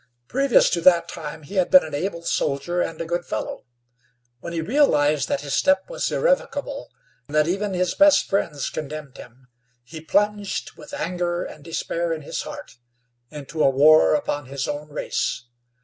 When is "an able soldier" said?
1.85-2.81